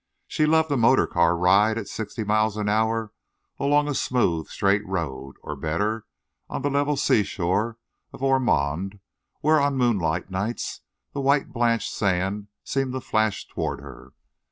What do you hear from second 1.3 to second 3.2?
ride at sixty miles an hour